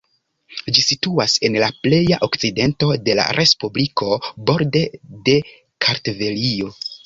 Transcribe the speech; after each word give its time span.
Ĝi 0.77 0.83
situas 0.85 1.35
en 1.49 1.57
la 1.63 1.67
pleja 1.87 2.19
okcidento 2.29 2.91
de 3.09 3.17
la 3.21 3.27
respubliko, 3.41 4.11
borde 4.51 4.85
de 5.31 5.41
Kartvelio. 5.87 6.77